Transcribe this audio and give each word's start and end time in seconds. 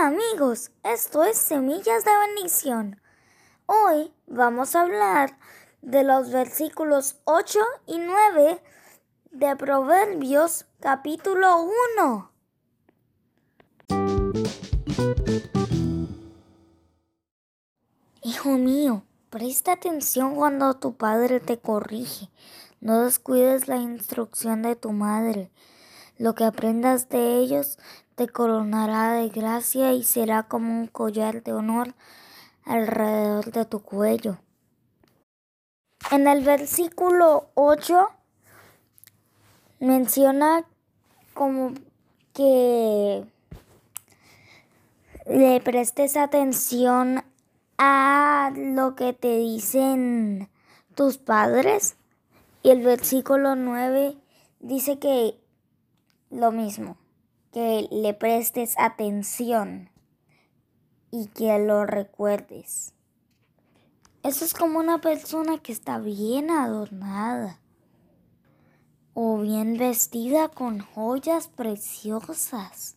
amigos, 0.00 0.70
esto 0.82 1.24
es 1.24 1.36
Semillas 1.36 2.06
de 2.06 2.10
Bendición. 2.26 3.02
Hoy 3.66 4.10
vamos 4.26 4.74
a 4.74 4.80
hablar 4.80 5.36
de 5.82 6.04
los 6.04 6.30
versículos 6.30 7.20
8 7.24 7.58
y 7.86 7.98
9 7.98 8.62
de 9.30 9.56
Proverbios 9.56 10.64
capítulo 10.80 11.68
1. 11.98 12.30
Hijo 18.22 18.50
mío, 18.52 19.02
presta 19.28 19.72
atención 19.72 20.34
cuando 20.34 20.78
tu 20.78 20.94
padre 20.94 21.40
te 21.40 21.58
corrige. 21.58 22.30
No 22.80 23.04
descuides 23.04 23.68
la 23.68 23.76
instrucción 23.76 24.62
de 24.62 24.76
tu 24.76 24.92
madre. 24.92 25.50
Lo 26.16 26.34
que 26.34 26.44
aprendas 26.44 27.10
de 27.10 27.36
ellos 27.36 27.78
te 28.20 28.28
coronará 28.28 29.14
de 29.14 29.30
gracia 29.30 29.94
y 29.94 30.02
será 30.02 30.42
como 30.42 30.78
un 30.78 30.88
collar 30.88 31.42
de 31.42 31.54
honor 31.54 31.94
alrededor 32.64 33.50
de 33.50 33.64
tu 33.64 33.80
cuello. 33.80 34.36
En 36.10 36.28
el 36.28 36.44
versículo 36.44 37.48
8 37.54 38.10
menciona 39.78 40.66
como 41.32 41.72
que 42.34 43.24
le 45.24 45.60
prestes 45.62 46.18
atención 46.18 47.24
a 47.78 48.52
lo 48.54 48.96
que 48.96 49.14
te 49.14 49.38
dicen 49.38 50.50
tus 50.94 51.16
padres. 51.16 51.96
Y 52.62 52.68
el 52.68 52.82
versículo 52.82 53.56
9 53.56 54.14
dice 54.58 54.98
que 54.98 55.40
lo 56.28 56.52
mismo, 56.52 56.98
que 57.52 57.88
le 57.90 58.14
prestes 58.14 58.74
atención 58.78 59.90
y 61.10 61.26
que 61.26 61.58
lo 61.58 61.84
recuerdes. 61.86 62.94
Eso 64.22 64.44
es 64.44 64.54
como 64.54 64.78
una 64.78 65.00
persona 65.00 65.58
que 65.58 65.72
está 65.72 65.98
bien 65.98 66.50
adornada 66.50 67.58
o 69.14 69.38
bien 69.38 69.78
vestida 69.78 70.48
con 70.48 70.80
joyas 70.80 71.48
preciosas. 71.48 72.96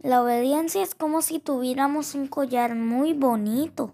La 0.00 0.22
obediencia 0.22 0.82
es 0.82 0.94
como 0.94 1.22
si 1.22 1.40
tuviéramos 1.40 2.14
un 2.14 2.28
collar 2.28 2.76
muy 2.76 3.12
bonito. 3.12 3.92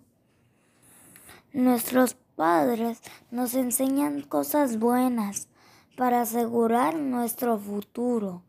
Nuestros 1.53 2.15
padres 2.37 3.01
nos 3.31 3.55
enseñan 3.55 4.21
cosas 4.23 4.79
buenas 4.79 5.49
para 5.97 6.21
asegurar 6.21 6.97
nuestro 6.97 7.59
futuro. 7.59 8.43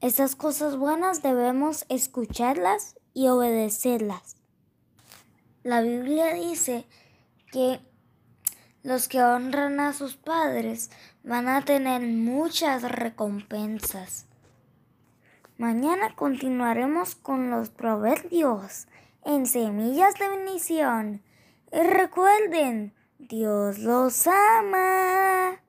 Esas 0.00 0.34
cosas 0.34 0.78
buenas 0.78 1.22
debemos 1.22 1.84
escucharlas 1.90 2.96
y 3.12 3.28
obedecerlas. 3.28 4.36
La 5.62 5.82
Biblia 5.82 6.32
dice 6.32 6.86
que 7.52 7.80
los 8.82 9.08
que 9.08 9.22
honran 9.22 9.78
a 9.78 9.92
sus 9.92 10.16
padres 10.16 10.90
van 11.22 11.48
a 11.48 11.66
tener 11.66 12.00
muchas 12.00 12.82
recompensas. 12.82 14.24
Mañana 15.58 16.16
continuaremos 16.16 17.14
con 17.14 17.50
los 17.50 17.68
proverbios 17.68 18.88
en 19.26 19.46
semillas 19.46 20.14
de 20.14 20.28
bendición. 20.30 21.22
Y 21.70 21.82
recuerden, 21.82 22.94
Dios 23.18 23.80
los 23.80 24.26
ama. 24.26 25.60